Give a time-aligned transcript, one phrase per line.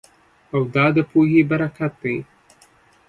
[0.53, 2.17] او دا د پوهې برکت دی